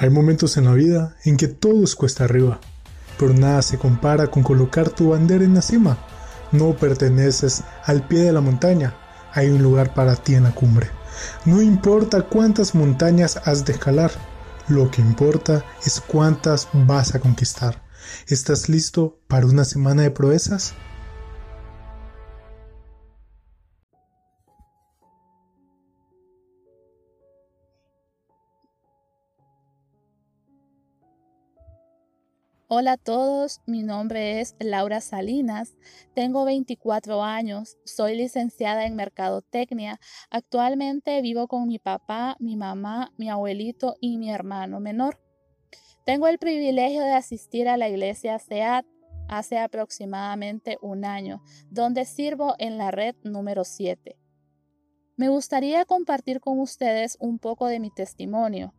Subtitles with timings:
[0.00, 2.60] Hay momentos en la vida en que todo es cuesta arriba,
[3.18, 5.98] pero nada se compara con colocar tu bandera en la cima.
[6.52, 8.94] No perteneces al pie de la montaña,
[9.32, 10.88] hay un lugar para ti en la cumbre.
[11.44, 14.12] No importa cuántas montañas has de escalar,
[14.68, 17.82] lo que importa es cuántas vas a conquistar.
[18.28, 20.74] ¿Estás listo para una semana de proezas?
[32.70, 35.74] Hola a todos, mi nombre es Laura Salinas,
[36.14, 43.30] tengo 24 años, soy licenciada en Mercadotecnia, actualmente vivo con mi papá, mi mamá, mi
[43.30, 45.18] abuelito y mi hermano menor.
[46.04, 48.84] Tengo el privilegio de asistir a la iglesia SEAT
[49.30, 54.18] hace aproximadamente un año, donde sirvo en la red número 7.
[55.16, 58.74] Me gustaría compartir con ustedes un poco de mi testimonio.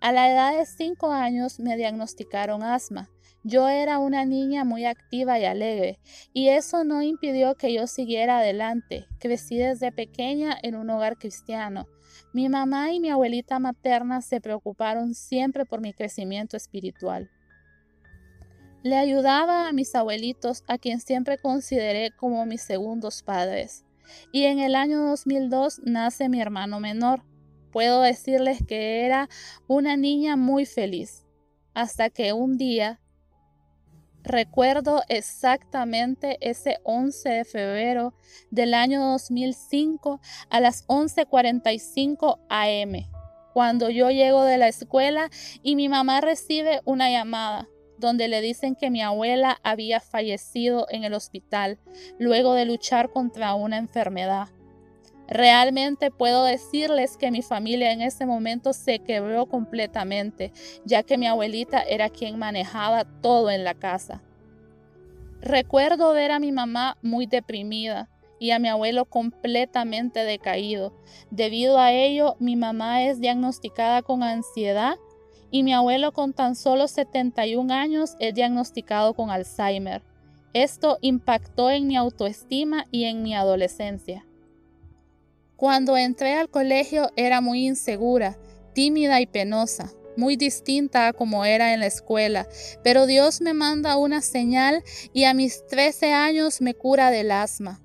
[0.00, 3.10] A la edad de 5 años me diagnosticaron asma.
[3.46, 5.98] Yo era una niña muy activa y alegre,
[6.32, 9.06] y eso no impidió que yo siguiera adelante.
[9.18, 11.86] Crecí desde pequeña en un hogar cristiano.
[12.32, 17.30] Mi mamá y mi abuelita materna se preocuparon siempre por mi crecimiento espiritual.
[18.82, 23.84] Le ayudaba a mis abuelitos, a quien siempre consideré como mis segundos padres.
[24.32, 27.22] Y en el año 2002 nace mi hermano menor.
[27.72, 29.28] Puedo decirles que era
[29.66, 31.26] una niña muy feliz,
[31.74, 33.00] hasta que un día
[34.24, 38.14] Recuerdo exactamente ese 11 de febrero
[38.50, 43.06] del año 2005 a las 11:45 am,
[43.52, 45.28] cuando yo llego de la escuela
[45.62, 51.04] y mi mamá recibe una llamada donde le dicen que mi abuela había fallecido en
[51.04, 51.78] el hospital
[52.18, 54.48] luego de luchar contra una enfermedad.
[55.28, 60.52] Realmente puedo decirles que mi familia en ese momento se quebró completamente,
[60.84, 64.22] ya que mi abuelita era quien manejaba todo en la casa.
[65.40, 68.08] Recuerdo ver a mi mamá muy deprimida
[68.38, 70.92] y a mi abuelo completamente decaído.
[71.30, 74.96] Debido a ello, mi mamá es diagnosticada con ansiedad
[75.50, 80.02] y mi abuelo con tan solo 71 años es diagnosticado con Alzheimer.
[80.52, 84.26] Esto impactó en mi autoestima y en mi adolescencia.
[85.56, 88.36] Cuando entré al colegio era muy insegura,
[88.74, 92.48] tímida y penosa, muy distinta a como era en la escuela,
[92.82, 94.82] pero Dios me manda una señal
[95.12, 97.80] y a mis 13 años me cura del asma.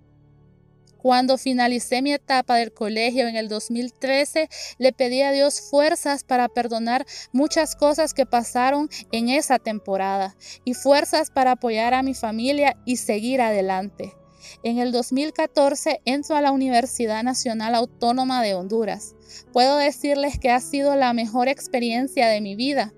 [0.98, 4.50] Cuando finalicé mi etapa del colegio en el 2013,
[4.80, 10.74] le pedí a Dios fuerzas para perdonar muchas cosas que pasaron en esa temporada y
[10.74, 14.19] fuerzas para apoyar a mi familia y seguir adelante.
[14.64, 19.16] En el 2014 entro a la Universidad Nacional Autónoma de Honduras.
[19.54, 22.94] Puedo decirles que ha sido la mejor experiencia de mi vida.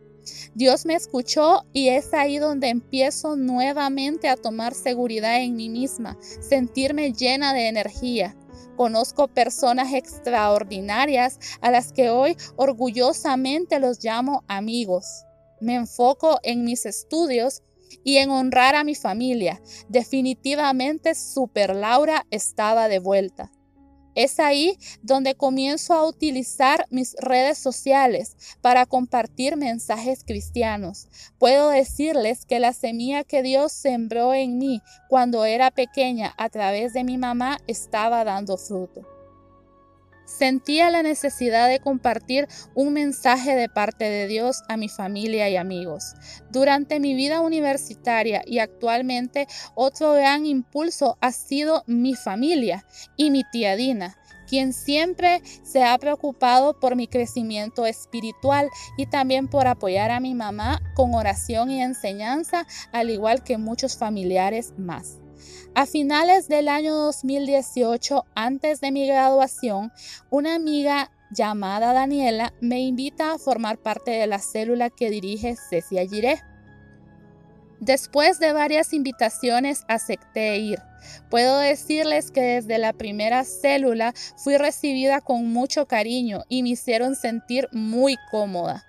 [0.53, 6.17] Dios me escuchó y es ahí donde empiezo nuevamente a tomar seguridad en mí misma,
[6.41, 8.35] sentirme llena de energía.
[8.75, 15.25] Conozco personas extraordinarias a las que hoy orgullosamente los llamo amigos.
[15.59, 17.62] Me enfoco en mis estudios
[18.03, 19.62] y en honrar a mi familia.
[19.90, 23.52] Definitivamente Super Laura estaba de vuelta.
[24.13, 31.07] Es ahí donde comienzo a utilizar mis redes sociales para compartir mensajes cristianos.
[31.38, 36.91] Puedo decirles que la semilla que Dios sembró en mí cuando era pequeña a través
[36.94, 39.07] de mi mamá estaba dando fruto.
[40.38, 45.58] Sentía la necesidad de compartir un mensaje de parte de Dios a mi familia y
[45.58, 46.14] amigos.
[46.52, 52.86] Durante mi vida universitaria y actualmente otro gran impulso ha sido mi familia
[53.18, 58.68] y mi tía Dina quien siempre se ha preocupado por mi crecimiento espiritual
[58.98, 63.98] y también por apoyar a mi mamá con oración y enseñanza, al igual que muchos
[63.98, 65.20] familiares más.
[65.74, 69.92] A finales del año 2018, antes de mi graduación,
[70.30, 76.06] una amiga llamada Daniela me invita a formar parte de la célula que dirige Cecia
[76.06, 76.42] Giré.
[77.80, 80.80] Después de varias invitaciones acepté ir.
[81.30, 87.15] Puedo decirles que desde la primera célula fui recibida con mucho cariño y me hicieron
[87.15, 88.86] sentir muy cómoda.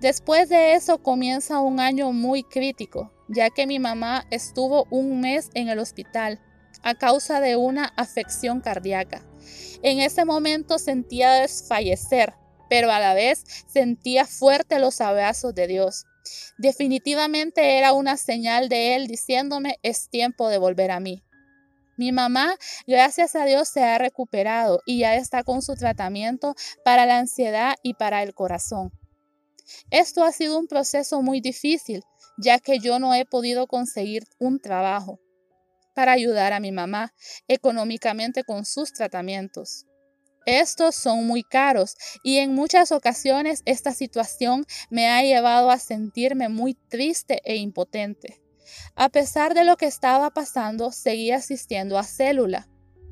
[0.00, 5.50] Después de eso comienza un año muy crítico, ya que mi mamá estuvo un mes
[5.52, 6.40] en el hospital
[6.82, 9.22] a causa de una afección cardíaca.
[9.82, 12.32] En ese momento sentía desfallecer,
[12.70, 16.06] pero a la vez sentía fuerte los abrazos de Dios.
[16.56, 21.22] Definitivamente era una señal de Él diciéndome es tiempo de volver a mí.
[21.98, 22.54] Mi mamá,
[22.86, 26.54] gracias a Dios, se ha recuperado y ya está con su tratamiento
[26.86, 28.92] para la ansiedad y para el corazón.
[29.90, 32.02] Esto ha sido un proceso muy difícil,
[32.38, 35.20] ya que yo no he podido conseguir un trabajo
[35.94, 37.12] para ayudar a mi mamá
[37.48, 39.86] económicamente con sus tratamientos.
[40.46, 46.48] Estos son muy caros y en muchas ocasiones esta situación me ha llevado a sentirme
[46.48, 48.40] muy triste e impotente.
[48.94, 52.68] A pesar de lo que estaba pasando, seguía asistiendo a célula.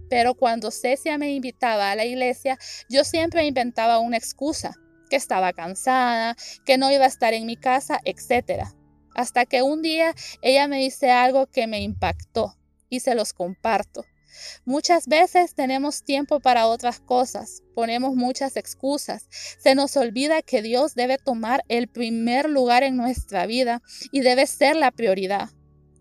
[0.08, 2.58] Pero cuando Cecia me invitaba a la iglesia,
[2.88, 4.74] yo siempre inventaba una excusa,
[5.08, 8.64] que estaba cansada, que no iba a estar en mi casa, etc.
[9.14, 12.56] Hasta que un día ella me dice algo que me impactó
[12.88, 14.04] y se los comparto.
[14.64, 19.26] Muchas veces tenemos tiempo para otras cosas, ponemos muchas excusas,
[19.58, 23.82] se nos olvida que Dios debe tomar el primer lugar en nuestra vida
[24.12, 25.50] y debe ser la prioridad.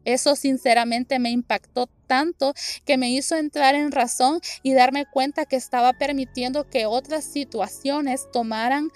[0.06, 2.54] Eso sinceramente me impactó tanto
[2.86, 8.28] que me hizo entrar en razón y darme cuenta que estaba permitiendo que otras situaciones
[8.32, 8.90] tomaran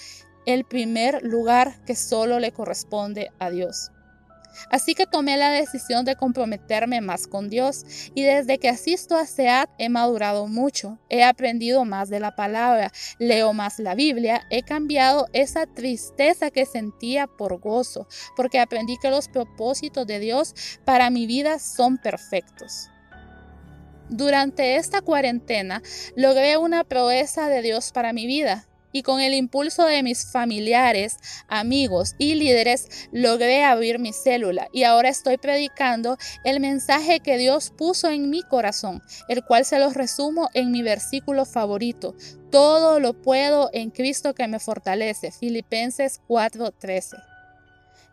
[0.45, 3.91] el primer lugar que solo le corresponde a Dios.
[4.69, 9.25] Así que tomé la decisión de comprometerme más con Dios y desde que asisto a
[9.25, 14.63] SEAT he madurado mucho, he aprendido más de la palabra, leo más la Biblia, he
[14.63, 20.53] cambiado esa tristeza que sentía por gozo, porque aprendí que los propósitos de Dios
[20.85, 22.90] para mi vida son perfectos.
[24.11, 25.81] Durante esta cuarentena
[26.17, 31.15] logré una proeza de Dios para mi vida y con el impulso de mis familiares,
[31.47, 37.71] amigos y líderes logré abrir mi célula y ahora estoy predicando el mensaje que Dios
[37.77, 42.13] puso en mi corazón, el cual se los resumo en mi versículo favorito.
[42.51, 45.31] Todo lo puedo en Cristo que me fortalece.
[45.31, 47.30] Filipenses 4:13.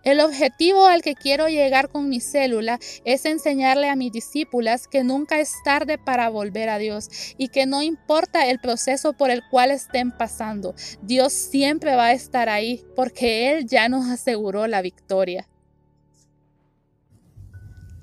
[0.08, 5.04] El objetivo al que quiero llegar con mi célula es enseñarle a mis discípulas que
[5.04, 9.42] nunca es tarde para volver a Dios y que no importa el proceso por el
[9.50, 14.80] cual estén pasando, Dios siempre va a estar ahí porque Él ya nos aseguró la
[14.80, 15.46] victoria.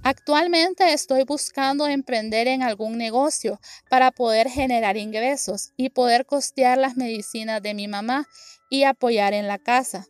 [0.03, 3.59] Actualmente estoy buscando emprender en algún negocio
[3.89, 8.27] para poder generar ingresos y poder costear las medicinas de mi mamá
[8.69, 10.05] y apoyar en la casa.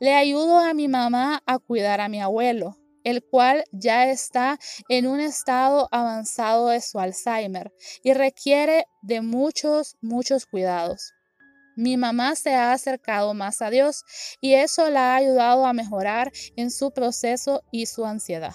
[0.00, 5.06] Le ayudo a mi mamá a cuidar a mi abuelo, el cual ya está en
[5.06, 7.72] un estado avanzado de su Alzheimer
[8.02, 11.12] y requiere de muchos, muchos cuidados.
[11.76, 14.04] Mi mamá se ha acercado más a Dios
[14.40, 18.54] y eso la ha ayudado a mejorar en su proceso y su ansiedad.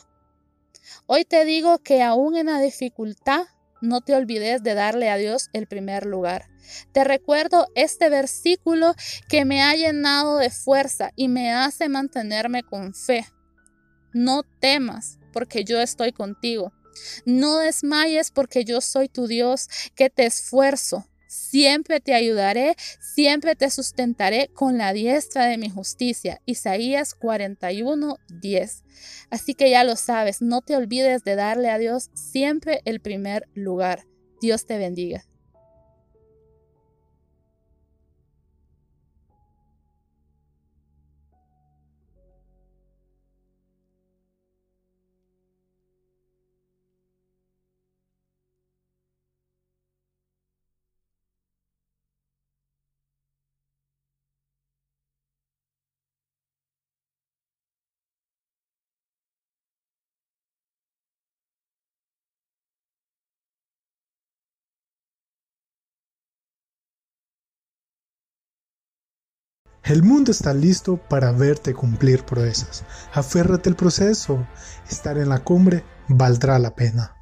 [1.06, 3.46] Hoy te digo que aún en la dificultad
[3.82, 6.50] no te olvides de darle a Dios el primer lugar.
[6.92, 8.94] Te recuerdo este versículo
[9.28, 13.26] que me ha llenado de fuerza y me hace mantenerme con fe.
[14.14, 16.74] No temas, porque yo estoy contigo.
[17.26, 21.06] No desmayes, porque yo soy tu Dios, que te esfuerzo.
[21.30, 26.42] Siempre te ayudaré, siempre te sustentaré con la diestra de mi justicia.
[26.48, 28.84] Isaías 41, 10.
[29.30, 33.48] Así que ya lo sabes, no te olvides de darle a Dios siempre el primer
[33.54, 34.08] lugar.
[34.42, 35.24] Dios te bendiga.
[69.90, 72.84] El mundo está listo para verte cumplir proezas.
[73.12, 74.46] Aférrate al proceso.
[74.88, 77.19] Estar en la cumbre valdrá la pena.